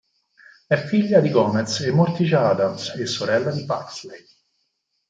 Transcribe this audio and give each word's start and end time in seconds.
È 0.65 0.77
figlia 0.77 1.19
di 1.19 1.29
Gomez 1.29 1.81
e 1.81 1.91
Morticia 1.91 2.49
Addams 2.49 2.95
e 2.95 3.05
sorella 3.05 3.51
di 3.51 3.65
Pugsley. 3.65 4.25